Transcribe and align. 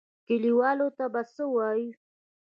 کليوالو 0.27 0.87
ته 0.97 1.05
به 1.13 1.21
څه 1.33 1.43
وايو؟ 1.55 1.91